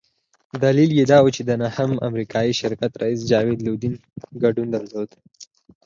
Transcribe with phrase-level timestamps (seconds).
[0.63, 3.93] دلیل یې دا وو چې د انهم امریکایي شرکت رییس جاوید لودین
[4.43, 5.09] ګډون درلود.